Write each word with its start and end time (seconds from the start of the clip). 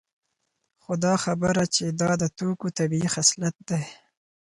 خو 0.81 0.93
دا 1.05 1.13
خبره 1.23 1.63
چې 1.75 1.85
دا 2.01 2.11
د 2.21 2.23
توکو 2.37 2.67
طبیعي 2.77 3.09
خصلت 3.15 3.55
دی 3.69 3.81